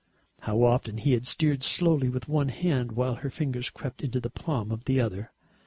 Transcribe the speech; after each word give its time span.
How 0.39 0.63
often 0.63 0.97
he 0.97 1.11
had 1.11 1.27
steered 1.27 1.61
slowly 1.61 2.09
with 2.09 2.27
one 2.27 2.49
hand, 2.49 2.93
while 2.93 3.17
her 3.17 3.29
fingers 3.29 3.69
crept 3.69 4.01
into 4.01 4.19
the 4.19 4.31
palm 4.31 4.71
of 4.71 4.85
the 4.85 4.99
other. 4.99 5.31